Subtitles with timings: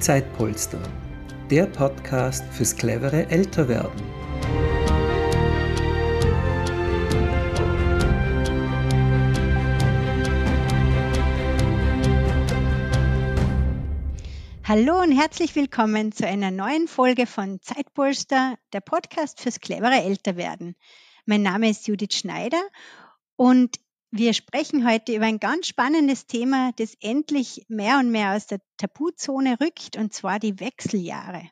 [0.00, 0.80] Zeitpolster,
[1.50, 4.00] der Podcast fürs clevere Älterwerden.
[14.64, 20.76] Hallo und herzlich willkommen zu einer neuen Folge von Zeitpolster, der Podcast fürs clevere Älterwerden.
[21.26, 22.62] Mein Name ist Judith Schneider
[23.36, 23.76] und
[24.10, 28.60] wir sprechen heute über ein ganz spannendes Thema, das endlich mehr und mehr aus der
[28.76, 31.48] Tabuzone rückt, und zwar die Wechseljahre.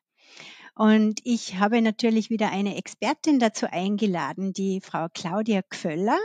[0.75, 6.19] Und ich habe natürlich wieder eine Expertin dazu eingeladen, die Frau Claudia Gföller.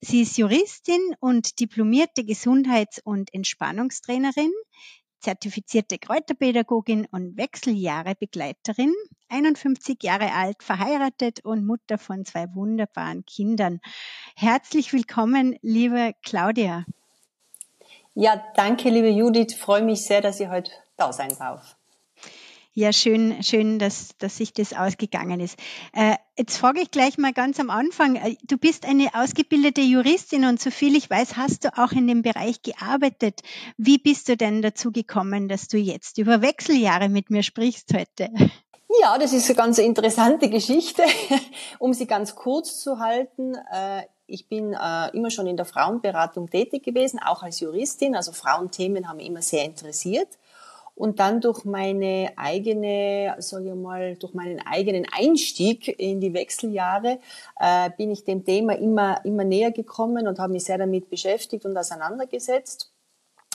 [0.00, 4.50] Sie ist Juristin und diplomierte Gesundheits- und Entspannungstrainerin
[5.22, 8.92] zertifizierte Kräuterpädagogin und Wechseljahrebegleiterin,
[9.28, 13.80] 51 Jahre alt, verheiratet und Mutter von zwei wunderbaren Kindern.
[14.36, 16.84] Herzlich willkommen, liebe Claudia.
[18.14, 19.54] Ja, danke, liebe Judith.
[19.58, 21.76] Freue mich sehr, dass ich heute da sein darf.
[22.74, 25.58] Ja, schön, schön, dass, dass sich das ausgegangen ist.
[25.92, 28.16] Äh, jetzt frage ich gleich mal ganz am Anfang.
[28.16, 32.22] Äh, du bist eine ausgebildete Juristin und soviel ich weiß, hast du auch in dem
[32.22, 33.42] Bereich gearbeitet.
[33.76, 38.30] Wie bist du denn dazu gekommen, dass du jetzt über Wechseljahre mit mir sprichst heute?
[39.02, 41.02] Ja, das ist eine ganz interessante Geschichte.
[41.78, 46.48] um sie ganz kurz zu halten, äh, ich bin äh, immer schon in der Frauenberatung
[46.48, 48.16] tätig gewesen, auch als Juristin.
[48.16, 50.28] Also Frauenthemen haben mich immer sehr interessiert.
[51.02, 57.18] Und dann durch meine eigene, sage ich mal, durch meinen eigenen Einstieg in die Wechseljahre
[57.58, 61.66] äh, bin ich dem Thema immer, immer näher gekommen und habe mich sehr damit beschäftigt
[61.66, 62.92] und auseinandergesetzt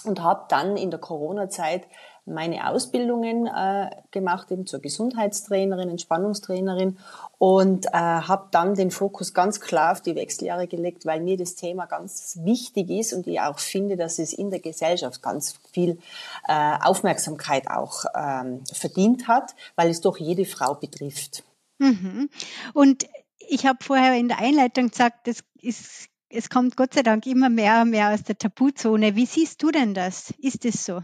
[0.04, 1.88] und habe dann in der Corona-Zeit
[2.28, 6.97] meine Ausbildungen äh, gemacht, eben zur Gesundheitstrainerin, Entspannungstrainerin
[7.38, 11.55] und äh, habe dann den Fokus ganz klar auf die Wechseljahre gelegt, weil mir das
[11.55, 16.00] Thema ganz wichtig ist und ich auch finde, dass es in der Gesellschaft ganz viel
[16.48, 21.44] äh, Aufmerksamkeit auch ähm, verdient hat, weil es doch jede Frau betrifft.
[21.80, 22.30] Mhm.
[22.73, 23.08] Und
[23.38, 27.49] ich habe vorher in der Einleitung gesagt, das ist es kommt Gott sei Dank immer
[27.49, 29.15] mehr und mehr aus der Tabuzone.
[29.15, 30.33] Wie siehst du denn das?
[30.39, 31.02] Ist es so?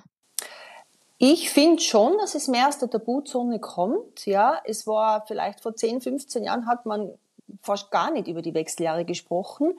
[1.17, 4.25] Ich finde schon, dass es mehr aus der Tabuzone kommt.
[4.25, 7.13] Ja, es war vielleicht vor 10, 15 Jahren hat man
[7.61, 9.77] fast gar nicht über die Wechseljahre gesprochen.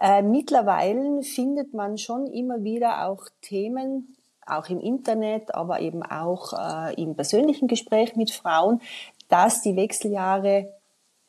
[0.00, 6.52] Äh, mittlerweile findet man schon immer wieder auch Themen, auch im Internet, aber eben auch
[6.52, 8.80] äh, im persönlichen Gespräch mit Frauen,
[9.28, 10.72] dass die Wechseljahre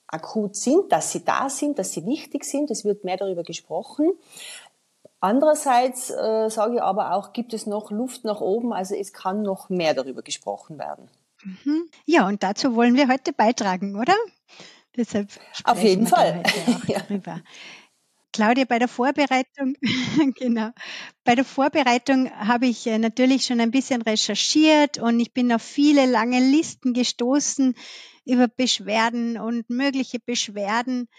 [0.07, 2.72] akut sind, dass sie da sind, dass sie wichtig sind.
[2.72, 4.13] Es wird mehr darüber gesprochen.
[5.27, 9.41] Andererseits äh, sage ich aber auch, gibt es noch Luft nach oben, also es kann
[9.41, 11.09] noch mehr darüber gesprochen werden.
[11.43, 11.89] Mhm.
[12.05, 14.16] Ja, und dazu wollen wir heute beitragen, oder?
[14.95, 15.29] Deshalb
[15.66, 16.43] Auf jeden Fall.
[16.87, 17.01] ja.
[18.31, 19.75] Claudia, bei der Vorbereitung,
[20.39, 20.69] genau,
[21.25, 25.61] bei der Vorbereitung habe ich äh, natürlich schon ein bisschen recherchiert und ich bin auf
[25.61, 27.75] viele lange Listen gestoßen
[28.23, 31.09] über Beschwerden und mögliche Beschwerden.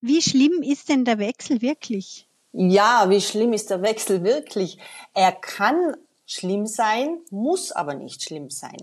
[0.00, 2.26] Wie schlimm ist denn der Wechsel wirklich?
[2.52, 4.78] Ja, wie schlimm ist der Wechsel wirklich?
[5.14, 5.96] Er kann
[6.26, 8.76] schlimm sein, muss aber nicht schlimm sein.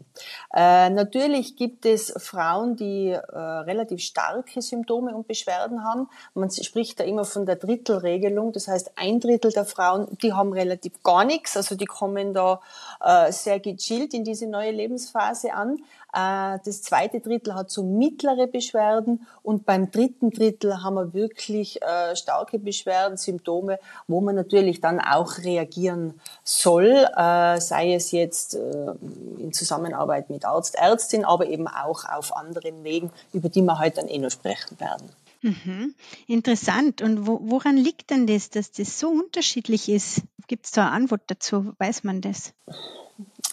[0.53, 6.09] Äh, natürlich gibt es Frauen, die äh, relativ starke Symptome und Beschwerden haben.
[6.33, 8.51] Man spricht da immer von der Drittelregelung.
[8.53, 11.57] Das heißt, ein Drittel der Frauen, die haben relativ gar nichts.
[11.57, 12.61] Also die kommen da
[13.03, 15.79] äh, sehr gechillt in diese neue Lebensphase an.
[16.13, 21.81] Äh, das zweite Drittel hat so mittlere Beschwerden und beim dritten Drittel haben wir wirklich
[21.81, 28.55] äh, starke Beschwerden, Symptome, wo man natürlich dann auch reagieren soll, äh, sei es jetzt
[28.55, 33.97] in Zusammenarbeit mit Arzt, Ärztin, aber eben auch auf anderen Wegen, über die wir heute
[33.97, 35.09] dann eh noch sprechen werden.
[35.41, 35.95] Mhm.
[36.27, 37.01] Interessant.
[37.01, 40.21] Und wo, woran liegt denn das, dass das so unterschiedlich ist?
[40.47, 41.73] Gibt es da eine Antwort dazu?
[41.77, 42.53] Weiß man das?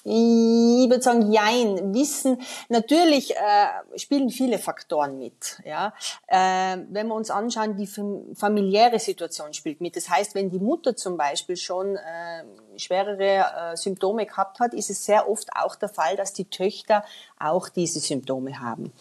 [0.09, 1.93] Ich würde sagen, jein.
[1.93, 5.61] Wissen, natürlich äh, spielen viele Faktoren mit.
[5.65, 5.93] Ja?
[6.29, 9.97] Äh, wenn wir uns anschauen, die familiäre Situation spielt mit.
[9.97, 12.45] Das heißt, wenn die Mutter zum Beispiel schon äh,
[12.77, 17.05] schwerere äh, Symptome gehabt hat, ist es sehr oft auch der Fall, dass die Töchter
[17.41, 18.93] auch diese Symptome haben.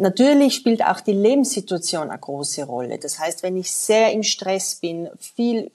[0.00, 2.98] Natürlich spielt auch die Lebenssituation eine große Rolle.
[2.98, 5.72] Das heißt, wenn ich sehr im Stress bin, viel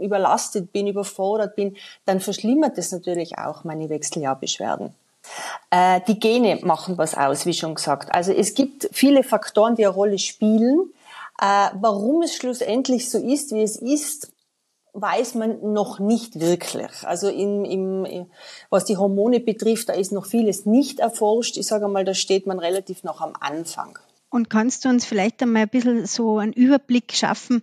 [0.00, 1.76] überlastet bin, überfordert bin,
[2.06, 4.94] dann verschlimmert es natürlich auch meine Wechseljahrbeschwerden.
[5.70, 8.14] Äh, die Gene machen was aus, wie schon gesagt.
[8.14, 10.90] Also es gibt viele Faktoren, die eine Rolle spielen.
[11.38, 14.32] Äh, warum es schlussendlich so ist, wie es ist,
[15.00, 16.90] weiß man noch nicht wirklich.
[17.04, 18.26] Also im, im,
[18.70, 21.56] was die Hormone betrifft, da ist noch vieles nicht erforscht.
[21.56, 23.98] Ich sage mal, da steht man relativ noch am Anfang.
[24.30, 27.62] Und kannst du uns vielleicht einmal ein bisschen so einen Überblick schaffen?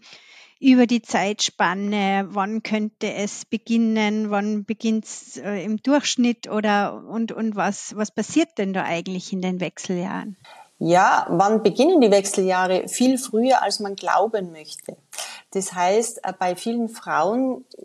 [0.63, 7.33] über die Zeitspanne, wann könnte es beginnen, wann beginnt es äh, im Durchschnitt oder und,
[7.33, 10.37] und was, was passiert denn da eigentlich in den Wechseljahren?
[10.79, 12.87] Ja, wann beginnen die Wechseljahre?
[12.87, 14.95] Viel früher, als man glauben möchte.
[15.51, 17.83] Das heißt, äh, bei vielen Frauen äh,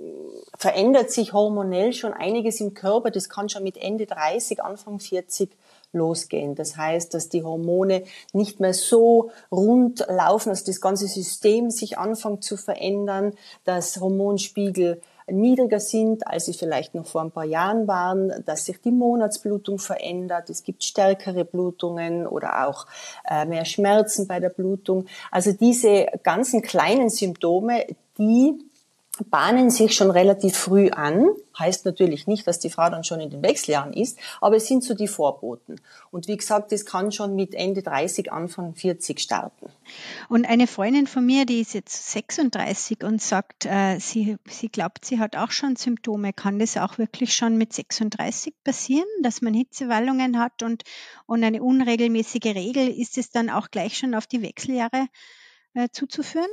[0.57, 3.11] verändert sich hormonell schon einiges im Körper.
[3.11, 5.51] Das kann schon mit Ende 30, Anfang 40
[5.93, 6.55] losgehen.
[6.55, 11.99] Das heißt, dass die Hormone nicht mehr so rund laufen, dass das ganze System sich
[11.99, 13.35] anfängt zu verändern,
[13.65, 18.81] dass Hormonspiegel niedriger sind, als sie vielleicht noch vor ein paar Jahren waren, dass sich
[18.81, 22.87] die Monatsblutung verändert, es gibt stärkere Blutungen oder auch
[23.29, 25.07] äh, mehr Schmerzen bei der Blutung.
[25.31, 27.87] Also diese ganzen kleinen Symptome,
[28.19, 28.59] die
[29.25, 31.29] bahnen sich schon relativ früh an.
[31.59, 34.85] Heißt natürlich nicht, dass die Frau dann schon in den Wechseljahren ist, aber es sind
[34.85, 35.81] so die Vorboten.
[36.11, 39.69] Und wie gesagt, das kann schon mit Ende 30, Anfang 40 starten.
[40.29, 45.05] Und eine Freundin von mir, die ist jetzt 36 und sagt, äh, sie, sie glaubt,
[45.05, 46.33] sie hat auch schon Symptome.
[46.33, 50.85] Kann das auch wirklich schon mit 36 passieren, dass man Hitzewallungen hat und,
[51.27, 52.89] und eine unregelmäßige Regel?
[52.89, 55.09] Ist es dann auch gleich schon auf die Wechseljahre
[55.75, 56.51] äh, zuzuführen?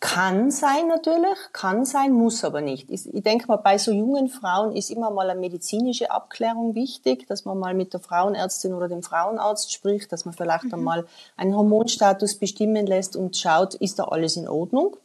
[0.00, 2.88] Kann sein natürlich, kann sein, muss aber nicht.
[2.88, 7.44] Ich, denke mal, bei so jungen Frauen ist immer mal eine medizinische Abklärung wichtig, dass
[7.44, 10.74] man mal mit der Frauenärztin oder dem Frauenarzt spricht, dass man vielleicht mhm.
[10.74, 11.06] einmal
[11.36, 14.96] einen Hormonstatus bestimmen lässt und schaut, ist da alles in Ordnung.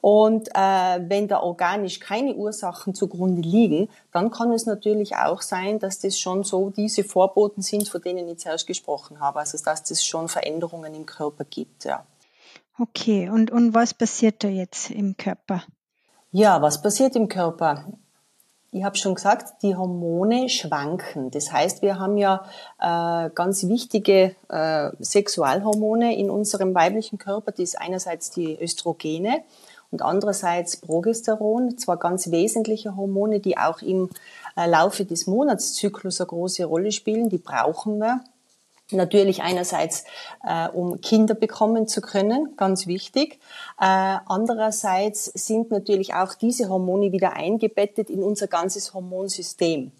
[0.00, 5.78] Und äh, wenn da organisch keine Ursachen zugrunde liegen, dann kann es natürlich auch sein,
[5.78, 9.40] dass das schon so diese Vorboten sind, von denen ich zuerst gesprochen habe.
[9.40, 12.04] Also dass das schon Veränderungen im Körper gibt, ja.
[12.82, 15.62] Okay, und, und was passiert da jetzt im Körper?
[16.32, 17.84] Ja, was passiert im Körper?
[18.72, 21.30] Ich habe schon gesagt, die Hormone schwanken.
[21.30, 22.44] Das heißt, wir haben ja
[22.80, 27.52] äh, ganz wichtige äh, Sexualhormone in unserem weiblichen Körper.
[27.52, 29.44] Das ist einerseits die Östrogene
[29.92, 34.10] und andererseits Progesteron, zwar ganz wesentliche Hormone, die auch im
[34.56, 37.28] äh, Laufe des Monatszyklus eine große Rolle spielen.
[37.28, 38.24] Die brauchen wir
[38.92, 40.04] Natürlich einerseits,
[40.44, 43.38] äh, um Kinder bekommen zu können, ganz wichtig.
[43.80, 49.92] Äh, andererseits sind natürlich auch diese Hormone wieder eingebettet in unser ganzes Hormonsystem.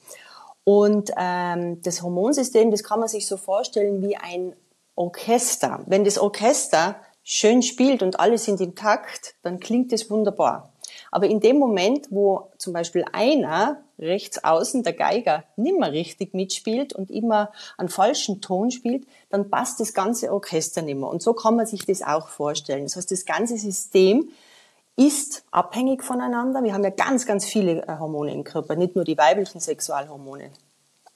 [0.65, 4.55] Und ähm, das Hormonsystem, das kann man sich so vorstellen wie ein
[4.95, 5.81] Orchester.
[5.87, 10.73] Wenn das Orchester schön spielt und alle sind im Takt, dann klingt es wunderbar.
[11.11, 16.93] Aber in dem Moment, wo zum Beispiel einer rechts außen, der Geiger, nimmer richtig mitspielt
[16.93, 21.09] und immer einen falschen Ton spielt, dann passt das ganze Orchester nimmer.
[21.09, 22.85] Und so kann man sich das auch vorstellen.
[22.85, 24.31] Das heißt, das ganze System
[24.97, 26.63] ist abhängig voneinander.
[26.63, 30.51] Wir haben ja ganz, ganz viele äh, Hormone im Körper, nicht nur die weiblichen Sexualhormone.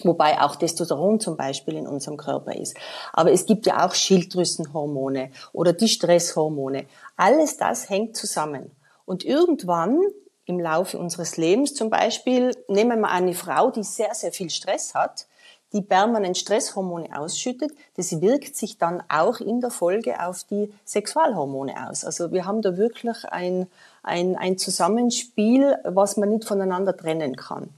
[0.03, 2.77] Wobei auch Testosteron zum Beispiel in unserem Körper ist.
[3.13, 6.87] Aber es gibt ja auch Schilddrüsenhormone oder die Stresshormone.
[7.17, 8.71] Alles das hängt zusammen.
[9.07, 10.01] Und irgendwann
[10.47, 14.95] im Laufe unseres Lebens zum Beispiel, nehmen wir eine Frau, die sehr, sehr viel Stress
[14.95, 15.27] hat,
[15.73, 21.89] die permanent Stresshormone ausschüttet, das wirkt sich dann auch in der Folge auf die Sexualhormone
[21.89, 22.05] aus.
[22.05, 23.67] Also wir haben da wirklich ein,
[24.03, 27.69] ein, ein Zusammenspiel, was man nicht voneinander trennen kann.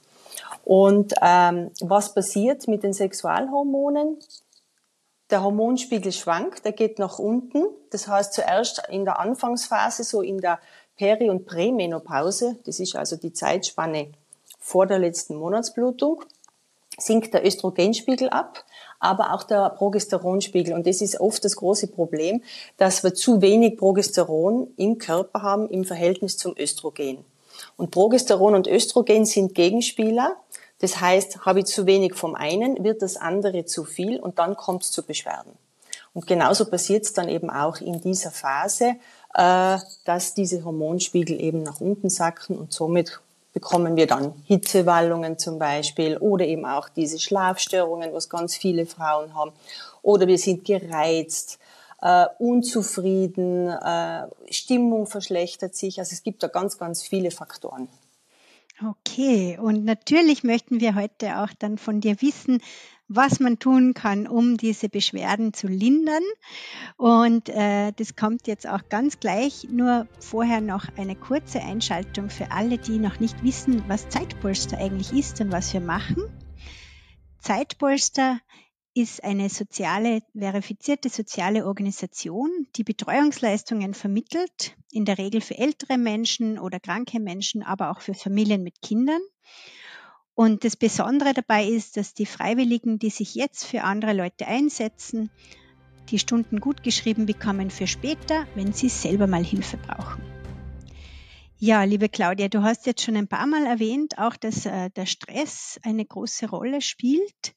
[0.65, 4.19] Und ähm, was passiert mit den Sexualhormonen?
[5.31, 7.65] Der Hormonspiegel schwankt, der geht nach unten.
[7.91, 10.59] Das heißt zuerst in der Anfangsphase, so in der
[10.99, 14.09] Peri- und Prämenopause, das ist also die Zeitspanne
[14.59, 16.25] vor der letzten Monatsblutung,
[16.99, 18.65] sinkt der Östrogenspiegel ab,
[18.99, 20.75] aber auch der Progesteronspiegel.
[20.75, 22.43] Und das ist oft das große Problem,
[22.77, 27.25] dass wir zu wenig Progesteron im Körper haben im Verhältnis zum Östrogen.
[27.77, 30.37] Und Progesteron und Östrogen sind Gegenspieler.
[30.81, 34.57] Das heißt, habe ich zu wenig vom einen, wird das andere zu viel und dann
[34.57, 35.53] kommt es zu Beschwerden.
[36.15, 38.97] Und genauso passiert es dann eben auch in dieser Phase,
[39.35, 43.21] dass diese Hormonspiegel eben nach unten sacken und somit
[43.53, 49.35] bekommen wir dann Hitzewallungen zum Beispiel oder eben auch diese Schlafstörungen, was ganz viele Frauen
[49.35, 49.53] haben.
[50.03, 51.59] Oder wir sind gereizt,
[52.01, 55.99] äh, unzufrieden, äh, Stimmung verschlechtert sich.
[55.99, 57.89] Also es gibt da ganz, ganz viele Faktoren.
[58.81, 62.63] Okay, und natürlich möchten wir heute auch dann von dir wissen,
[63.09, 66.23] was man tun kann, um diese Beschwerden zu lindern.
[66.97, 69.67] Und äh, das kommt jetzt auch ganz gleich.
[69.71, 75.13] Nur vorher noch eine kurze Einschaltung für alle, die noch nicht wissen, was Zeitpolster eigentlich
[75.13, 76.23] ist und was wir machen.
[77.41, 78.41] Zeitpolster
[78.95, 86.59] ist eine soziale, verifizierte soziale Organisation, die Betreuungsleistungen vermittelt, in der Regel für ältere Menschen
[86.59, 89.21] oder kranke Menschen, aber auch für Familien mit Kindern.
[90.39, 95.31] Und das Besondere dabei ist, dass die Freiwilligen, die sich jetzt für andere Leute einsetzen,
[96.11, 100.23] die Stunden gut geschrieben bekommen für später, wenn sie selber mal Hilfe brauchen.
[101.57, 105.07] Ja, liebe Claudia, du hast jetzt schon ein paar Mal erwähnt, auch dass äh, der
[105.07, 107.57] Stress eine große Rolle spielt.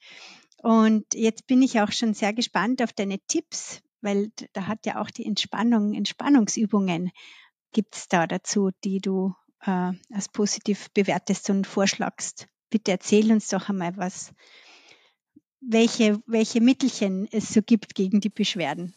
[0.63, 5.00] Und jetzt bin ich auch schon sehr gespannt auf deine Tipps, weil da hat ja
[5.00, 7.11] auch die Entspannung, Entspannungsübungen
[7.73, 9.35] gibt es da dazu, die du
[9.67, 12.47] äh, als positiv bewertest und vorschlagst.
[12.71, 14.31] Bitte erzähl uns doch einmal was,
[15.59, 18.95] welche, welche Mittelchen es so gibt gegen die Beschwerden.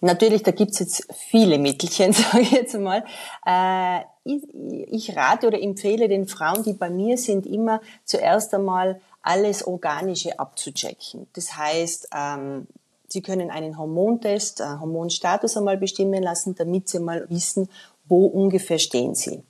[0.00, 3.04] Natürlich, da gibt's jetzt viele Mittelchen, sage ich jetzt mal.
[3.44, 9.66] Äh, ich, rate oder empfehle den Frauen, die bei mir sind, immer zuerst einmal alles
[9.66, 11.26] Organische abzuchecken.
[11.32, 12.66] Das heißt, ähm,
[13.12, 17.68] Sie können einen Hormontest, einen Hormonstatus einmal bestimmen lassen, damit Sie mal wissen,
[18.10, 19.42] wo ungefähr stehen Sie.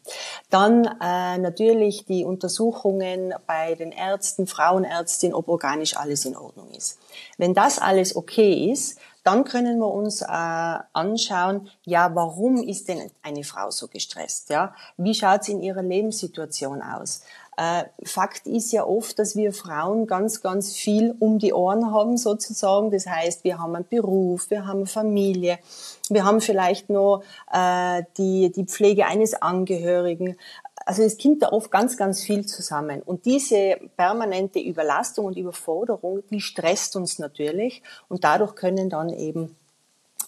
[0.50, 6.98] Dann äh, natürlich die Untersuchungen bei den Ärzten, Frauenärztin, ob organisch alles in Ordnung ist.
[7.38, 13.10] Wenn das alles okay ist, dann können wir uns äh, anschauen, ja, warum ist denn
[13.22, 14.50] eine Frau so gestresst?
[14.50, 17.22] Ja, wie schaut es in ihrer Lebenssituation aus?
[17.60, 22.16] Äh, Fakt ist ja oft, dass wir Frauen ganz, ganz viel um die Ohren haben
[22.16, 22.90] sozusagen.
[22.90, 25.58] Das heißt, wir haben einen Beruf, wir haben eine Familie,
[26.08, 30.38] wir haben vielleicht noch äh, die, die Pflege eines Angehörigen.
[30.86, 33.02] Also es kommt da oft ganz, ganz viel zusammen.
[33.02, 37.82] Und diese permanente Überlastung und Überforderung, die stresst uns natürlich.
[38.08, 39.54] Und dadurch können dann eben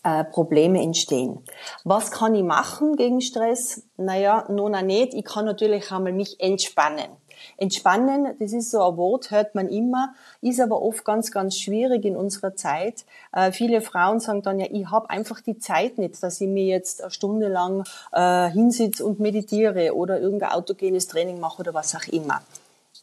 [0.04, 1.44] äh, Probleme entstehen.
[1.84, 3.84] Was kann ich machen gegen Stress?
[3.96, 5.14] Naja, nun auch nicht.
[5.14, 7.21] Ich kann natürlich einmal mich entspannen.
[7.56, 12.04] Entspannen, das ist so ein Wort, hört man immer, ist aber oft ganz, ganz schwierig
[12.04, 13.04] in unserer Zeit.
[13.32, 16.64] Äh, viele Frauen sagen dann ja, ich habe einfach die Zeit nicht, dass ich mir
[16.64, 21.94] jetzt eine Stunde lang äh, hinsitze und meditiere oder irgendein autogenes Training mache oder was
[21.94, 22.42] auch immer.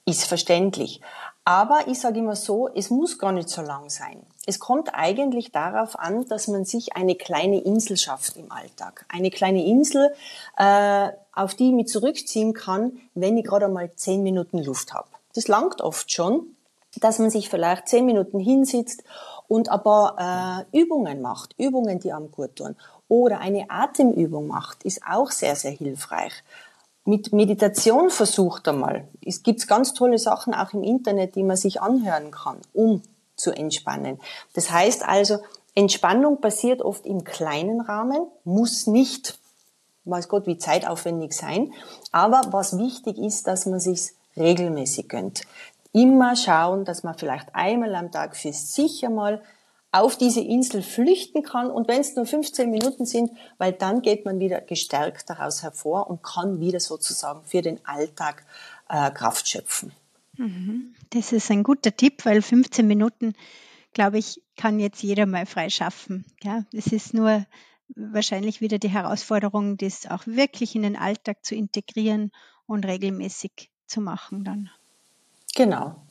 [0.05, 1.01] Ist verständlich.
[1.45, 4.21] Aber ich sage immer so, es muss gar nicht so lang sein.
[4.49, 9.05] Es kommt eigentlich darauf an, dass man sich eine kleine Insel schafft im Alltag.
[9.07, 10.11] Eine kleine Insel,
[10.57, 15.07] äh, auf die ich mich zurückziehen kann, wenn ich gerade mal zehn Minuten Luft habe.
[15.35, 16.55] Das langt oft schon,
[16.99, 19.03] dass man sich vielleicht zehn Minuten hinsitzt
[19.47, 22.75] und ein paar äh, Übungen macht, Übungen, die am gut tun.
[23.07, 26.33] Oder eine Atemübung macht, ist auch sehr, sehr hilfreich
[27.05, 29.07] mit Meditation versucht einmal.
[29.25, 33.01] Es gibt ganz tolle Sachen auch im Internet, die man sich anhören kann, um
[33.39, 34.19] zu entspannen.
[34.53, 35.39] Das heißt also,
[35.75, 39.39] Entspannung passiert oft im kleinen Rahmen, muss nicht,
[40.05, 41.73] weiß Gott, wie zeitaufwendig sein.
[42.11, 45.41] Aber was wichtig ist, dass man sich regelmäßig gönnt.
[45.91, 49.41] Immer schauen, dass man vielleicht einmal am Tag für sich einmal
[49.91, 54.23] auf diese Insel flüchten kann und wenn es nur 15 Minuten sind, weil dann geht
[54.23, 58.45] man wieder gestärkt daraus hervor und kann wieder sozusagen für den Alltag
[58.87, 59.91] äh, Kraft schöpfen.
[60.39, 60.95] Mhm.
[61.09, 63.33] Das ist ein guter Tipp, weil 15 Minuten,
[63.93, 66.25] glaube ich, kann jetzt jeder mal frei schaffen.
[66.41, 67.45] Ja, es ist nur
[67.89, 72.31] wahrscheinlich wieder die Herausforderung, das auch wirklich in den Alltag zu integrieren
[72.67, 74.69] und regelmäßig zu machen dann.
[75.55, 76.07] Genau.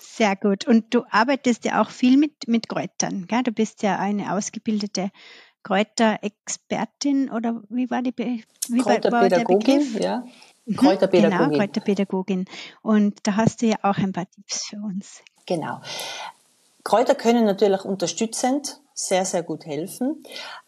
[0.00, 0.66] Sehr gut.
[0.66, 3.26] Und du arbeitest ja auch viel mit, mit Kräutern.
[3.26, 3.42] Gell?
[3.42, 5.10] Du bist ja eine ausgebildete
[5.62, 10.24] Kräuterexpertin oder wie war die Be wie Kräuterpädagogin, war ja.
[10.70, 11.48] Mhm, Kräuterpädagogin.
[11.48, 12.44] Genau, Kräuterpädagogin.
[12.82, 15.22] Und da hast du ja auch ein paar Tipps für uns.
[15.46, 15.80] Genau.
[16.84, 20.22] Kräuter können natürlich unterstützend sehr, sehr gut helfen.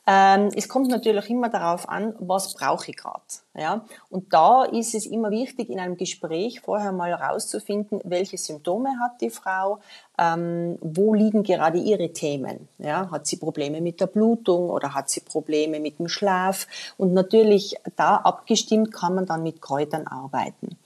[0.05, 3.23] Ähm, es kommt natürlich immer darauf an, was brauche ich gerade.
[3.55, 3.85] Ja?
[4.11, 9.21] Und da ist es immer wichtig, in einem Gespräch vorher mal herauszufinden, welche Symptome hat
[9.21, 9.79] die Frau,
[10.19, 12.69] ähm, wo liegen gerade ihre Themen.
[12.79, 13.11] Ja?
[13.13, 16.67] Hat sie Probleme mit der Blutung oder hat sie Probleme mit dem Schlaf?
[16.97, 20.77] Und natürlich da abgestimmt kann man dann mit Kräutern arbeiten.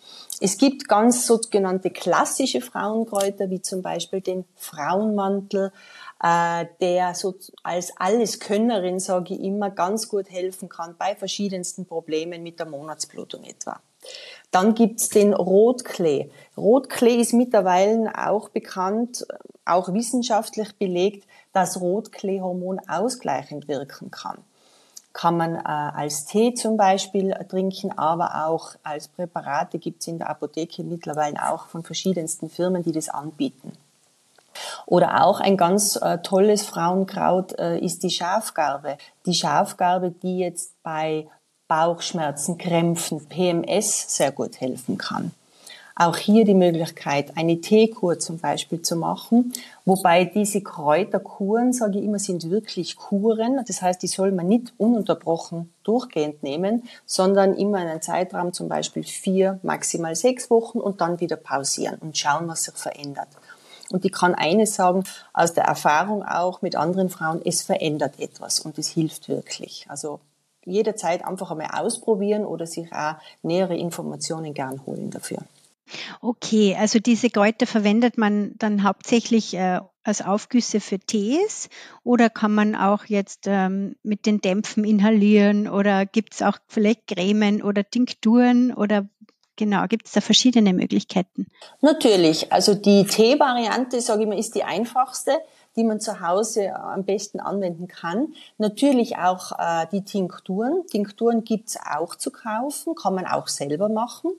[0.41, 5.73] Es gibt ganz sogenannte klassische Frauenkräuter, wie zum Beispiel den Frauenmantel,
[6.27, 12.43] äh, der so als Alleskönnerin, sage ich immer, ganz gut helfen kann bei verschiedensten Problemen
[12.43, 13.81] mit der Monatsblutung etwa.
[14.51, 16.31] Dann gibt's den Rotklee.
[16.57, 19.27] Rotklee ist mittlerweile auch bekannt,
[19.65, 24.39] auch wissenschaftlich belegt, dass Rotkleehormon ausgleichend wirken kann.
[25.13, 30.29] Kann man äh, als Tee zum Beispiel trinken, aber auch als Präparate gibt's in der
[30.29, 33.73] Apotheke mittlerweile auch von verschiedensten Firmen, die das anbieten.
[34.87, 38.99] Oder auch ein ganz äh, tolles Frauenkraut äh, ist die Schafgarbe.
[39.27, 41.27] Die Schafgarbe, die jetzt bei
[41.69, 45.33] Bauchschmerzen, Krämpfen, PMS sehr gut helfen kann.
[45.99, 49.55] Auch hier die Möglichkeit, eine Teekur zum Beispiel zu machen,
[49.87, 53.65] wobei diese Kräuterkuren, sage ich immer, sind wirklich Kuren.
[53.67, 58.69] Das heißt, die soll man nicht ununterbrochen durchgehend nehmen, sondern immer in einem Zeitraum zum
[58.69, 63.29] Beispiel vier, maximal sechs Wochen und dann wieder pausieren und schauen, was sich verändert.
[63.97, 68.61] Und ich kann eines sagen, aus der Erfahrung auch mit anderen Frauen, es verändert etwas
[68.61, 69.87] und es hilft wirklich.
[69.89, 70.21] Also
[70.67, 75.39] jederzeit einfach einmal ausprobieren oder sich auch nähere Informationen gern holen dafür.
[76.21, 81.71] Okay, also diese Kräuter verwendet man dann hauptsächlich äh, als Aufgüsse für Tees
[82.03, 87.07] oder kann man auch jetzt ähm, mit den Dämpfen inhalieren oder gibt es auch vielleicht
[87.07, 89.09] Cremen oder Tinkturen oder
[89.57, 91.47] genau, gibt es da verschiedene Möglichkeiten?
[91.81, 95.33] Natürlich, also die Tee-Variante, sage ich mal, ist die einfachste
[95.77, 98.35] die man zu Hause am besten anwenden kann.
[98.59, 100.87] Natürlich auch äh, die Tinkturen.
[100.91, 104.31] Tinkturen gibt's auch zu kaufen, kann man auch selber machen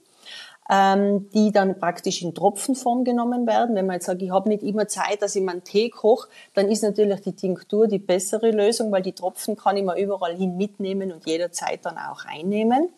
[0.70, 3.74] ähm, die dann praktisch in Tropfenform genommen werden.
[3.74, 6.68] Wenn man jetzt sagt, ich habe nicht immer Zeit, dass ich meinen Tee koche, dann
[6.68, 10.56] ist natürlich die Tinktur die bessere Lösung, weil die Tropfen kann ich mir überall hin
[10.56, 12.90] mitnehmen und jederzeit dann auch einnehmen.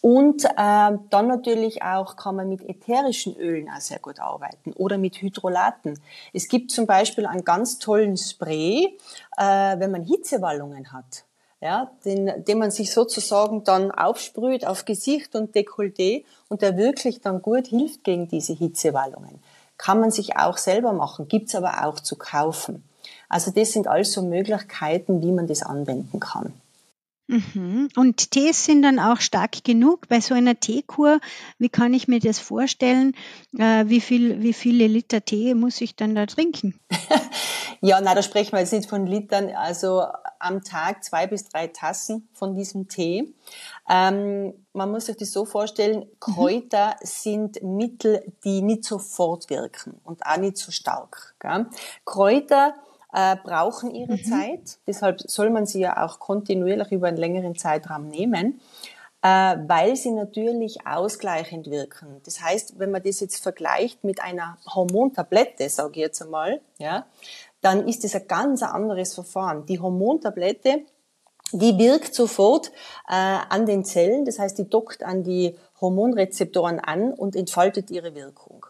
[0.00, 4.96] Und äh, dann natürlich auch kann man mit ätherischen Ölen auch sehr gut arbeiten oder
[4.96, 5.98] mit Hydrolaten.
[6.32, 8.96] Es gibt zum Beispiel einen ganz tollen Spray,
[9.36, 11.24] äh, wenn man Hitzewallungen hat
[11.60, 17.20] ja, den, den man sich sozusagen dann aufsprüht auf Gesicht und Dekolleté und der wirklich
[17.20, 19.40] dann gut hilft gegen diese Hitzewallungen.
[19.76, 22.84] Kann man sich auch selber machen, gibt's aber auch zu kaufen.
[23.28, 26.52] Also das sind also Möglichkeiten, wie man das anwenden kann.
[27.28, 27.90] Mhm.
[27.94, 31.20] Und Tees sind dann auch stark genug bei so einer Teekur.
[31.58, 33.14] Wie kann ich mir das vorstellen?
[33.56, 36.80] Äh, wie, viel, wie viele Liter Tee muss ich dann da trinken?
[37.82, 39.50] ja, na, da sprechen wir jetzt nicht von Litern.
[39.54, 40.04] Also
[40.38, 43.34] am Tag zwei bis drei Tassen von diesem Tee.
[43.90, 46.20] Ähm, man muss sich das so vorstellen, mhm.
[46.20, 47.06] Kräuter mhm.
[47.06, 51.34] sind Mittel, die nicht sofort wirken und auch nicht so stark.
[51.40, 51.66] Gell?
[52.06, 52.74] Kräuter
[53.12, 54.24] äh, brauchen ihre mhm.
[54.24, 54.78] Zeit.
[54.86, 58.60] Deshalb soll man sie ja auch kontinuierlich über einen längeren Zeitraum nehmen,
[59.22, 62.20] äh, weil sie natürlich ausgleichend wirken.
[62.24, 67.06] Das heißt, wenn man das jetzt vergleicht mit einer Hormontablette, sage ich jetzt einmal, ja,
[67.60, 69.66] dann ist das ein ganz anderes Verfahren.
[69.66, 70.82] Die Hormontablette,
[71.52, 72.70] die wirkt sofort
[73.08, 78.14] äh, an den Zellen, das heißt, die dockt an die Hormonrezeptoren an und entfaltet ihre
[78.14, 78.66] Wirkung.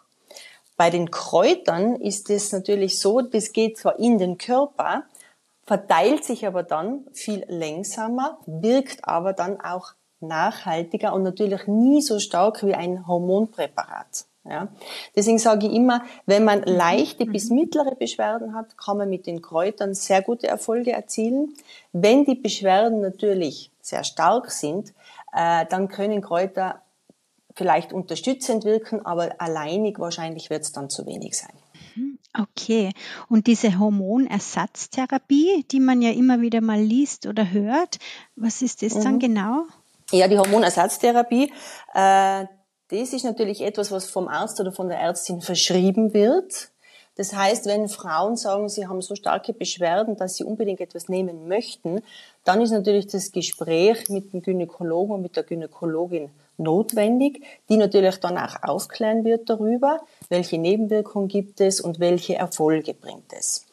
[0.78, 5.02] Bei den Kräutern ist es natürlich so, das geht zwar in den Körper,
[5.66, 12.20] verteilt sich aber dann viel langsamer, wirkt aber dann auch nachhaltiger und natürlich nie so
[12.20, 14.26] stark wie ein Hormonpräparat.
[14.44, 14.68] Ja.
[15.16, 19.42] Deswegen sage ich immer, wenn man leichte bis mittlere Beschwerden hat, kann man mit den
[19.42, 21.54] Kräutern sehr gute Erfolge erzielen.
[21.92, 24.94] Wenn die Beschwerden natürlich sehr stark sind,
[25.32, 26.82] äh, dann können Kräuter
[27.58, 31.52] vielleicht unterstützend wirken, aber alleinig wahrscheinlich wird es dann zu wenig sein.
[31.96, 32.92] Mhm, okay.
[33.28, 37.98] Und diese Hormonersatztherapie, die man ja immer wieder mal liest oder hört,
[38.36, 39.02] was ist das mhm.
[39.02, 39.64] dann genau?
[40.12, 41.52] Ja, die Hormonersatztherapie,
[41.94, 42.46] äh,
[42.90, 46.70] das ist natürlich etwas, was vom Arzt oder von der Ärztin verschrieben wird.
[47.16, 51.48] Das heißt, wenn Frauen sagen, sie haben so starke Beschwerden, dass sie unbedingt etwas nehmen
[51.48, 52.00] möchten,
[52.44, 58.16] dann ist natürlich das Gespräch mit dem Gynäkologen und mit der Gynäkologin notwendig, die natürlich
[58.18, 63.66] dann auch aufklären wird darüber, welche Nebenwirkungen gibt es und welche Erfolge bringt es.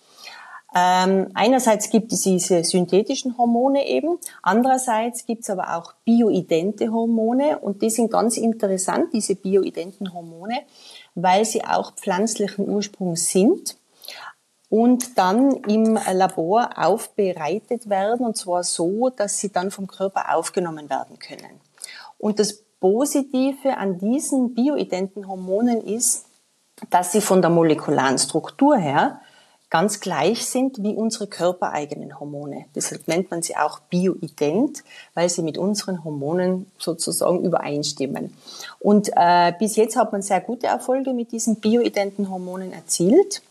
[0.77, 7.59] Ähm, einerseits gibt es diese synthetischen Hormone eben, andererseits gibt es aber auch bioidente Hormone
[7.59, 10.63] und die sind ganz interessant, diese bioidenten Hormone,
[11.15, 13.77] weil sie auch pflanzlichen Ursprungs sind
[14.69, 20.89] und dann im Labor aufbereitet werden und zwar so, dass sie dann vom Körper aufgenommen
[20.89, 21.61] werden können.
[22.17, 26.25] Und das Positive an diesen bioidenten Hormonen ist,
[26.89, 29.21] dass sie von der molekularen Struktur her
[29.69, 32.65] ganz gleich sind wie unsere körpereigenen Hormone.
[32.75, 34.83] Deshalb nennt man sie auch bioident,
[35.13, 38.33] weil sie mit unseren Hormonen sozusagen übereinstimmen.
[38.79, 43.41] Und äh, bis jetzt hat man sehr gute Erfolge mit diesen bioidenten Hormonen erzielt.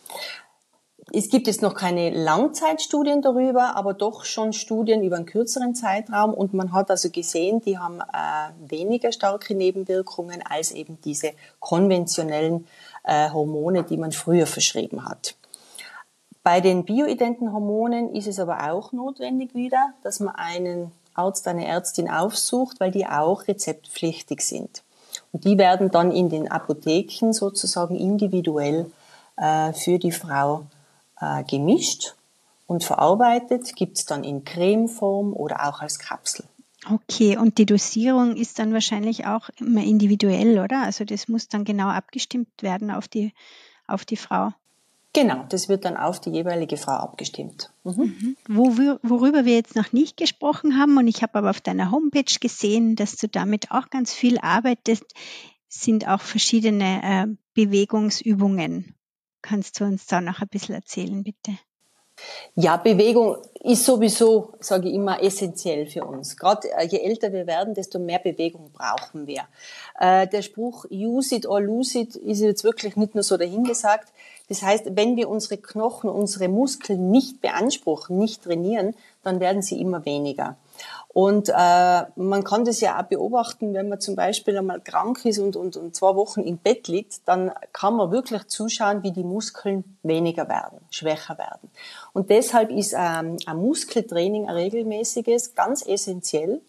[1.17, 6.35] Es gibt jetzt noch keine Langzeitstudien darüber, aber doch schon Studien über einen kürzeren Zeitraum
[6.35, 12.67] und man hat also gesehen, die haben äh, weniger starke Nebenwirkungen als eben diese konventionellen
[13.05, 15.37] äh, Hormone, die man früher verschrieben hat.
[16.43, 21.65] Bei den bioidenten Hormonen ist es aber auch notwendig wieder, dass man einen Arzt, eine
[21.65, 24.83] Ärztin aufsucht, weil die auch rezeptpflichtig sind.
[25.31, 28.91] Und die werden dann in den Apotheken sozusagen individuell
[29.37, 30.65] äh, für die Frau
[31.21, 32.15] äh, gemischt
[32.67, 36.45] und verarbeitet, gibt es dann in Cremeform oder auch als Kapsel.
[36.91, 40.83] Okay, und die Dosierung ist dann wahrscheinlich auch immer individuell, oder?
[40.83, 43.33] Also das muss dann genau abgestimmt werden auf die,
[43.87, 44.53] auf die Frau.
[45.15, 47.71] Genau, das wird dann auf die jeweilige Frau abgestimmt.
[47.85, 48.17] Mhm.
[48.21, 48.37] Mhm.
[48.49, 52.39] Wo worüber wir jetzt noch nicht gesprochen haben, und ich habe aber auf deiner Homepage
[52.41, 55.05] gesehen, dass du damit auch ganz viel arbeitest,
[55.69, 58.95] sind auch verschiedene äh, Bewegungsübungen.
[59.45, 61.59] Kannst du uns da noch ein bisschen erzählen, bitte?
[62.55, 66.39] Ja, Bewegung ist sowieso, sage ich immer, essentiell für uns.
[66.39, 69.43] Gerade äh, je älter wir werden, desto mehr Bewegung brauchen wir.
[70.01, 74.15] Äh, der Spruch use it or lose it ist jetzt wirklich nicht nur so dahingesagt.
[74.49, 79.81] Das heißt, wenn wir unsere Knochen, unsere Muskeln nicht beanspruchen, nicht trainieren, dann werden sie
[79.81, 80.57] immer weniger.
[81.09, 85.39] Und äh, man kann das ja auch beobachten, wenn man zum Beispiel einmal krank ist
[85.39, 89.23] und, und, und zwei Wochen im Bett liegt, dann kann man wirklich zuschauen, wie die
[89.23, 91.71] Muskeln weniger werden, schwächer werden.
[92.13, 96.61] Und deshalb ist ähm, ein Muskeltraining ein regelmäßiges ganz essentiell,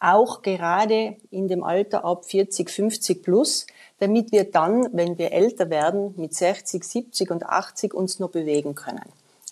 [0.00, 3.66] auch gerade in dem Alter ab 40, 50 plus,
[4.02, 8.74] damit wir dann, wenn wir älter werden, mit 60, 70 und 80 uns noch bewegen
[8.74, 9.04] können.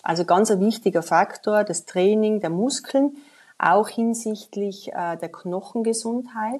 [0.03, 3.15] Also ganz ein wichtiger Faktor, das Training der Muskeln,
[3.57, 6.59] auch hinsichtlich äh, der Knochengesundheit,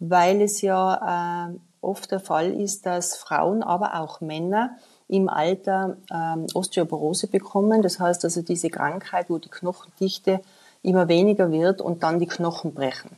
[0.00, 5.96] weil es ja äh, oft der Fall ist, dass Frauen, aber auch Männer im Alter
[6.10, 7.82] ähm, Osteoporose bekommen.
[7.82, 10.40] Das heißt also diese Krankheit, wo die Knochendichte
[10.82, 13.10] immer weniger wird und dann die Knochen brechen.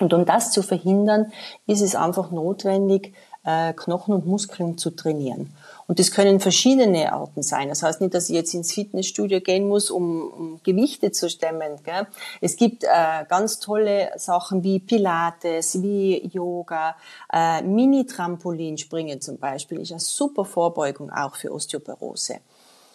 [0.00, 1.32] Und um das zu verhindern,
[1.66, 3.12] ist es einfach notwendig,
[3.44, 5.52] äh, Knochen und Muskeln zu trainieren.
[5.86, 7.68] Und das können verschiedene Arten sein.
[7.68, 11.82] Das heißt nicht, dass ich jetzt ins Fitnessstudio gehen muss, um, um Gewichte zu stemmen.
[11.82, 12.06] Gell?
[12.40, 16.94] Es gibt äh, ganz tolle Sachen wie Pilates, wie Yoga,
[17.32, 22.36] äh, Mini-Trampolinspringen zum Beispiel ist eine super Vorbeugung auch für Osteoporose.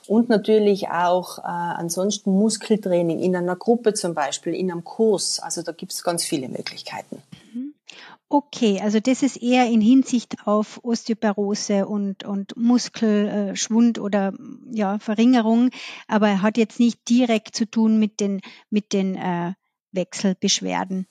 [0.08, 5.40] Und natürlich auch äh, ansonsten Muskeltraining in einer Gruppe zum Beispiel, in einem Kurs.
[5.40, 7.22] Also da gibt es ganz viele Möglichkeiten.
[8.36, 14.34] Okay, also das ist eher in Hinsicht auf Osteoporose und, und Muskelschwund oder
[14.74, 15.70] ja, Verringerung,
[16.10, 19.54] aber hat jetzt nicht direkt zu tun mit den, mit den äh,
[19.94, 21.08] Wechselbeschwerden.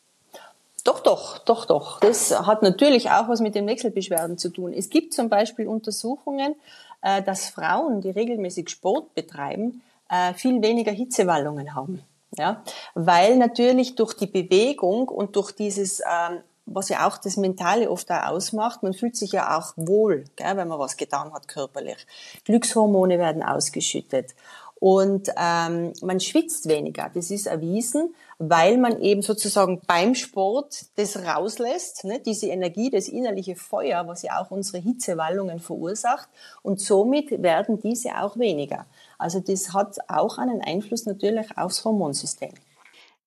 [0.85, 1.99] Doch, doch, doch, doch.
[2.01, 4.75] Das hat natürlich auch was mit den Wechselbeschwerden zu tun.
[4.75, 6.55] Es gibt zum Beispiel Untersuchungen,
[7.01, 12.03] äh, dass Frauen, die regelmäßig Sport betreiben, äh, viel weniger Hitzewallungen haben.
[12.37, 12.63] Ja,
[12.95, 18.11] weil natürlich durch die Bewegung und durch dieses ähm, was ja auch das Mentale oft
[18.11, 18.83] auch ausmacht.
[18.83, 22.07] Man fühlt sich ja auch wohl, gell, wenn man was getan hat körperlich.
[22.45, 24.35] Glückshormone werden ausgeschüttet.
[24.81, 31.17] Und ähm, man schwitzt weniger, das ist erwiesen, weil man eben sozusagen beim Sport das
[31.25, 36.29] rauslässt, ne, diese Energie, das innerliche Feuer, was ja auch unsere Hitzewallungen verursacht.
[36.63, 38.85] Und somit werden diese auch weniger.
[39.17, 42.53] Also das hat auch einen Einfluss natürlich aufs Hormonsystem.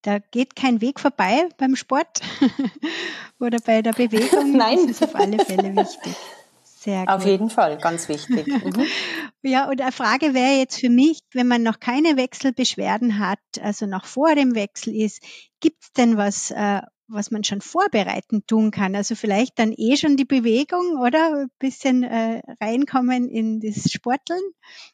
[0.02, 2.22] Da geht kein Weg vorbei beim Sport
[3.40, 4.52] oder bei der Bewegung.
[4.58, 4.88] Nein.
[4.88, 6.16] Das ist auf alle Fälle wichtig.
[6.64, 7.10] Sehr gut.
[7.10, 8.48] Auf jeden Fall, ganz wichtig.
[8.68, 8.86] Mhm.
[9.44, 13.86] Ja, und eine Frage wäre jetzt für mich, wenn man noch keine Wechselbeschwerden hat, also
[13.86, 15.22] noch vor dem Wechsel ist,
[15.60, 18.96] gibt es denn was, äh, was man schon vorbereitend tun kann?
[18.96, 24.42] Also vielleicht dann eh schon die Bewegung oder ein bisschen äh, reinkommen in das Sporteln?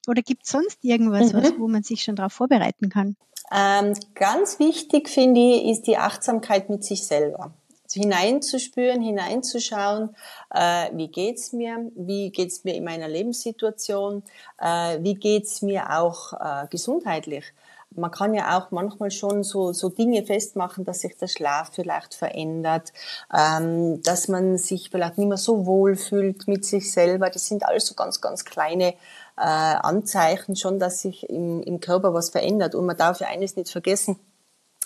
[0.08, 1.38] Oder gibt es sonst irgendwas, mhm.
[1.38, 3.16] was, wo man sich schon darauf vorbereiten kann?
[3.52, 7.54] Ähm, ganz wichtig finde ich, ist die Achtsamkeit mit sich selber.
[7.84, 10.16] Also hineinzuspüren, hineinzuschauen,
[10.52, 14.24] äh, wie geht's mir, wie geht's mir in meiner Lebenssituation,
[14.60, 17.54] äh, wie geht's mir auch äh, gesundheitlich.
[17.98, 22.14] Man kann ja auch manchmal schon so, so Dinge festmachen, dass sich der Schlaf vielleicht
[22.14, 22.94] verändert,
[23.34, 27.30] ähm, dass man sich vielleicht nicht mehr so wohl fühlt mit sich selber.
[27.30, 28.94] Das sind alles so ganz, ganz kleine
[29.38, 32.76] äh, Anzeichen schon, dass sich im, im Körper was verändert.
[32.76, 34.20] Und man darf ja eines nicht vergessen,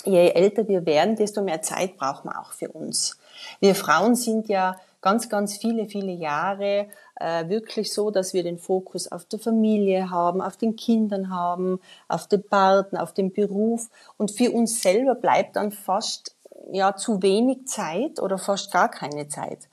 [0.06, 3.18] je älter wir werden, desto mehr Zeit brauchen wir auch für uns.
[3.60, 8.58] Wir Frauen sind ja ganz, ganz viele, viele Jahre äh, wirklich so, dass wir den
[8.58, 13.90] Fokus auf der Familie haben, auf den Kindern haben, auf den Partner, auf den Beruf.
[14.18, 16.36] Und für uns selber bleibt dann fast
[16.72, 19.70] ja zu wenig Zeit oder fast gar keine Zeit.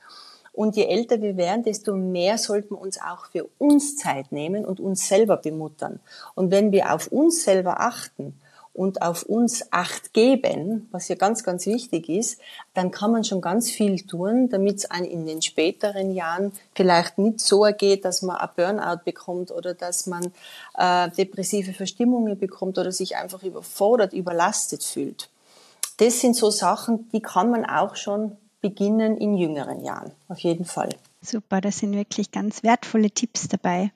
[0.55, 4.65] Und je älter wir werden, desto mehr sollten wir uns auch für uns Zeit nehmen
[4.65, 5.99] und uns selber bemuttern.
[6.33, 8.39] Und wenn wir auf uns selber achten
[8.75, 12.39] und auf uns Acht geben, was ja ganz, ganz wichtig ist,
[12.73, 17.17] dann kann man schon ganz viel tun, damit es einem in den späteren Jahren vielleicht
[17.17, 20.31] nicht so ergeht, dass man ein Burnout bekommt oder dass man
[20.77, 25.29] äh, depressive Verstimmungen bekommt oder sich einfach überfordert, überlastet fühlt.
[25.97, 30.65] Das sind so Sachen, die kann man auch schon beginnen in jüngeren Jahren, auf jeden
[30.65, 30.89] Fall.
[31.21, 33.91] Super, das sind wirklich ganz wertvolle Tipps dabei.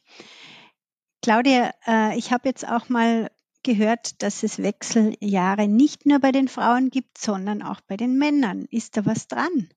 [1.22, 3.30] Claudia, äh, ich habe jetzt auch mal
[3.64, 8.66] gehört, dass es Wechseljahre nicht nur bei den Frauen gibt, sondern auch bei den Männern.
[8.72, 9.70] Ist da was dran?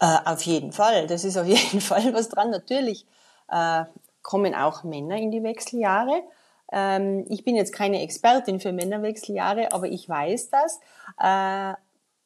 [0.00, 2.50] Äh, auf jeden Fall, das ist auf jeden Fall was dran.
[2.50, 3.06] Natürlich
[3.48, 3.84] äh,
[4.22, 6.22] kommen auch Männer in die Wechseljahre.
[6.72, 10.80] Ähm, ich bin jetzt keine Expertin für Männerwechseljahre, aber ich weiß das.
[11.18, 11.74] Äh,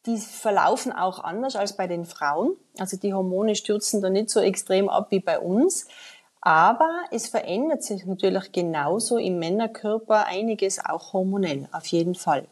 [0.07, 2.57] die verlaufen auch anders als bei den Frauen.
[2.79, 5.89] Also die Hormone stürzen da nicht so extrem ab wie bei uns.
[6.47, 12.47] Aber es verändert sich natürlich genauso im Männerkörper einiges auch hormonell, auf jeden Fall.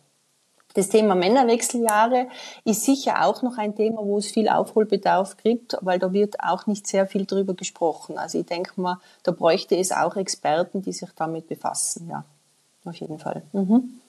[0.75, 2.27] Das Thema Männerwechseljahre
[2.65, 6.67] ist sicher auch noch ein Thema, wo es viel Aufholbedarf gibt, weil da wird auch
[6.67, 8.19] nicht sehr viel drüber gesprochen.
[8.19, 12.09] Also ich denke mal, da bräuchte es auch Experten, die sich damit befassen.
[12.11, 12.25] Ja,
[12.85, 13.45] auf jeden Fall.
[13.53, 14.01] Mhm.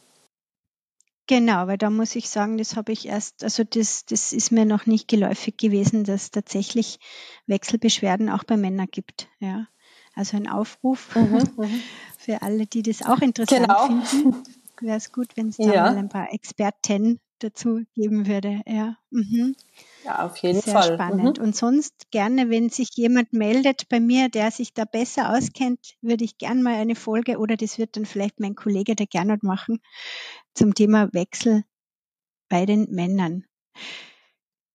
[1.27, 4.65] Genau, weil da muss ich sagen, das habe ich erst, also das, das ist mir
[4.65, 6.99] noch nicht geläufig gewesen, dass es tatsächlich
[7.45, 9.27] Wechselbeschwerden auch bei Männern gibt.
[9.37, 9.67] Ja.
[10.15, 11.81] Also ein Aufruf mhm, mhm.
[12.17, 14.03] für alle, die das auch interessant genau.
[14.05, 14.43] finden.
[14.81, 15.83] Wäre es gut, wenn es da ja.
[15.83, 18.61] mal ein paar Experten dazu geben würde.
[18.65, 19.55] Ja, mhm.
[20.03, 20.93] ja auf jeden Sehr Fall.
[20.93, 21.37] spannend.
[21.37, 21.43] Mhm.
[21.43, 26.23] Und sonst gerne, wenn sich jemand meldet bei mir, der sich da besser auskennt, würde
[26.23, 29.79] ich gerne mal eine Folge oder das wird dann vielleicht mein Kollege der Gernot machen
[30.53, 31.63] zum Thema Wechsel
[32.49, 33.45] bei den Männern.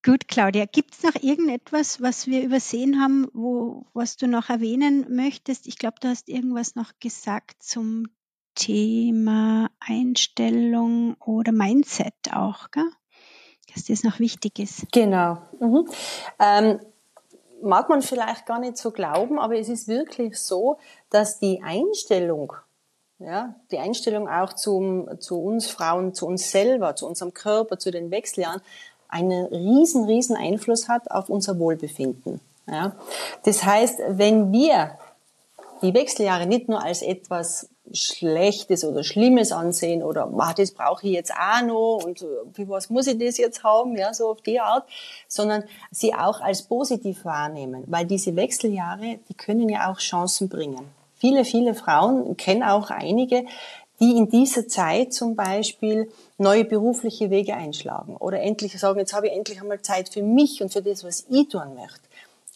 [0.02, 5.06] Gut, Claudia, gibt es noch irgendetwas, was wir übersehen haben, wo, was du noch erwähnen
[5.14, 5.66] möchtest?
[5.66, 8.06] Ich glaube, du hast irgendwas noch gesagt zum
[8.54, 12.90] Thema Einstellung oder Mindset auch, gell?
[13.74, 14.90] dass das noch wichtig ist.
[14.90, 15.38] Genau.
[15.60, 15.88] Mhm.
[16.38, 16.80] Ähm,
[17.62, 20.78] mag man vielleicht gar nicht so glauben, aber es ist wirklich so,
[21.10, 22.54] dass die Einstellung,
[23.18, 27.90] ja, die Einstellung auch zum, zu uns Frauen, zu uns selber, zu unserem Körper, zu
[27.90, 28.62] den Wechseljahren,
[29.10, 32.40] einen riesen, riesen Einfluss hat auf unser Wohlbefinden.
[32.66, 32.94] Ja.
[33.44, 34.92] Das heißt, wenn wir
[35.82, 41.12] die Wechseljahre nicht nur als etwas Schlechtes oder Schlimmes ansehen oder ah, das brauche ich
[41.12, 44.60] jetzt auch noch und wie was muss ich das jetzt haben, ja, so auf die
[44.60, 44.84] Art,
[45.26, 50.88] sondern sie auch als positiv wahrnehmen, weil diese Wechseljahre, die können ja auch Chancen bringen.
[51.16, 53.44] Viele, viele Frauen, kennen auch einige,
[54.00, 59.28] die in dieser Zeit zum Beispiel neue berufliche Wege einschlagen oder endlich sagen, jetzt habe
[59.28, 62.00] ich endlich einmal Zeit für mich und für das, was ich tun möchte.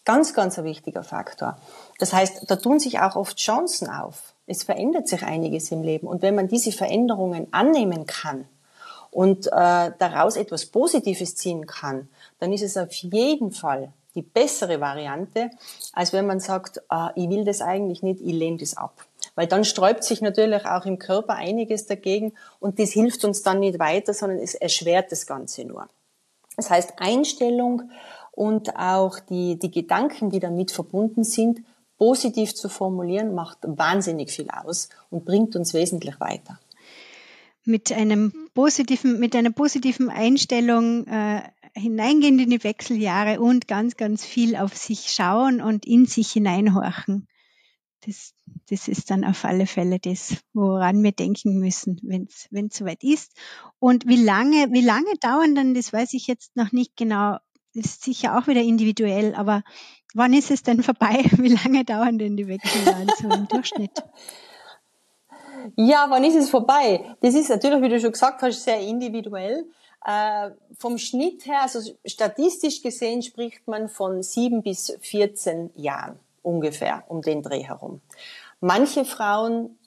[0.07, 1.57] Ganz, ganz ein wichtiger Faktor.
[1.99, 4.35] Das heißt, da tun sich auch oft Chancen auf.
[4.47, 6.07] Es verändert sich einiges im Leben.
[6.07, 8.47] Und wenn man diese Veränderungen annehmen kann
[9.11, 9.51] und äh,
[9.99, 15.51] daraus etwas Positives ziehen kann, dann ist es auf jeden Fall die bessere Variante,
[15.93, 19.07] als wenn man sagt, ah, ich will das eigentlich nicht, ich lehne das ab.
[19.35, 23.61] Weil dann sträubt sich natürlich auch im Körper einiges dagegen und das hilft uns dann
[23.61, 25.89] nicht weiter, sondern es erschwert das Ganze nur.
[26.57, 27.91] Das heißt, Einstellung
[28.31, 31.61] und auch die, die Gedanken, die damit verbunden sind,
[31.99, 36.59] positiv zu formulieren, macht wahnsinnig viel aus und bringt uns wesentlich weiter.
[37.65, 41.43] Mit einem positiven, mit einer positiven Einstellung äh,
[41.75, 47.27] hineingehen in die Wechseljahre und ganz, ganz viel auf sich schauen und in sich hineinhorchen.
[48.07, 48.34] Das,
[48.71, 53.33] das ist dann auf alle Fälle das, woran wir denken müssen, wenn es soweit ist.
[53.79, 57.37] Und wie lange, wie lange dauern dann, das weiß ich jetzt noch nicht genau,
[57.75, 59.63] ist sicher auch wieder individuell, aber
[60.15, 61.25] wann ist es denn vorbei?
[61.39, 63.91] Wie lange dauern denn die Wechseljahre so im Durchschnitt?
[65.75, 67.17] Ja, wann ist es vorbei?
[67.21, 69.67] Das ist natürlich, wie du schon gesagt hast, sehr individuell.
[70.07, 77.05] Äh, vom Schnitt her, also statistisch gesehen, spricht man von sieben bis 14 Jahren ungefähr
[77.09, 78.01] um den Dreh herum.
[78.61, 79.79] Manche Frauen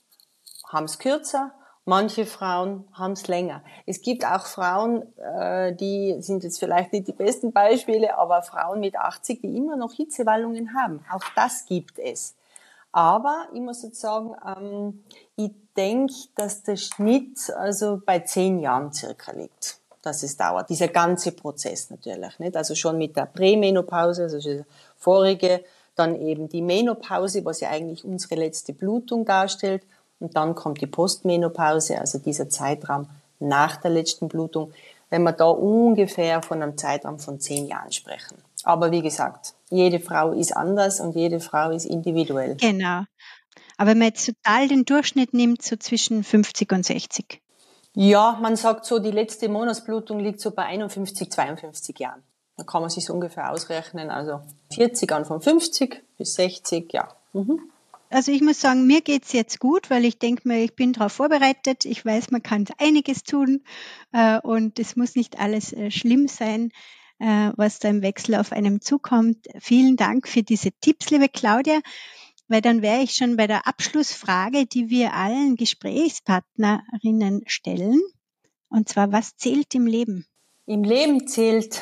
[0.68, 1.52] haben es kürzer,
[1.86, 3.64] manche Frauen haben es länger.
[3.86, 8.82] Es gibt auch Frauen, äh, die sind jetzt vielleicht nicht die besten Beispiele, aber Frauen
[8.82, 11.04] mit 80, die immer noch Hitzewallungen haben.
[11.12, 12.36] Auch das gibt es.
[12.92, 15.04] Aber ich muss jetzt sagen, ähm,
[15.36, 20.70] ich denke, dass der Schnitt also bei zehn Jahren circa liegt, dass es dauert.
[20.70, 22.58] Dieser ganze Prozess natürlich, nicht?
[22.58, 24.66] Also schon mit der Prämenopause, also
[24.96, 25.64] vorige,
[25.98, 29.84] dann eben die Menopause, was ja eigentlich unsere letzte Blutung darstellt
[30.20, 34.74] und dann kommt die Postmenopause, also dieser Zeitraum nach der letzten Blutung,
[35.10, 38.38] wenn wir da ungefähr von einem Zeitraum von zehn Jahren sprechen.
[38.64, 42.56] Aber wie gesagt, jede Frau ist anders und jede Frau ist individuell.
[42.56, 43.04] Genau.
[43.78, 47.42] Aber wenn man jetzt total den Durchschnitt nimmt, so zwischen 50 und 60.
[47.94, 52.24] Ja, man sagt so, die letzte Monatsblutung liegt so bei 51, 52 Jahren.
[52.58, 54.10] Da kann man sich so ungefähr ausrechnen.
[54.10, 54.42] Also
[54.74, 57.08] 40 an von 50 bis 60, ja.
[57.34, 57.62] Mhm.
[58.10, 61.12] Also ich muss sagen, mir geht's jetzt gut, weil ich denke mir, ich bin darauf
[61.12, 61.86] vorbereitet.
[61.86, 63.62] Ich weiß, man kann einiges tun
[64.14, 66.72] äh, und es muss nicht alles äh, schlimm sein,
[67.20, 69.48] äh, was da im Wechsel auf einem zukommt.
[69.60, 71.82] Vielen Dank für diese Tipps, liebe Claudia,
[72.48, 78.00] weil dann wäre ich schon bei der Abschlussfrage, die wir allen Gesprächspartnerinnen stellen.
[78.70, 80.26] Und zwar, was zählt im Leben?
[80.66, 81.82] Im Leben zählt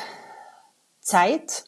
[1.06, 1.66] Zeit,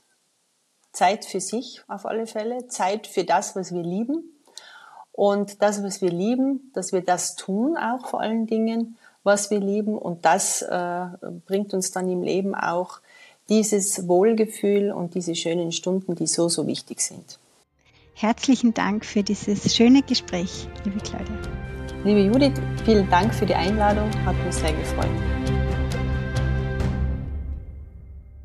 [0.92, 4.24] Zeit für sich auf alle Fälle, Zeit für das, was wir lieben
[5.12, 9.60] und das, was wir lieben, dass wir das tun, auch vor allen Dingen, was wir
[9.60, 9.96] lieben.
[9.96, 11.06] Und das äh,
[11.46, 12.98] bringt uns dann im Leben auch
[13.48, 17.38] dieses Wohlgefühl und diese schönen Stunden, die so, so wichtig sind.
[18.14, 21.38] Herzlichen Dank für dieses schöne Gespräch, liebe Claudia.
[22.02, 25.37] Liebe Judith, vielen Dank für die Einladung, hat mich sehr gefreut.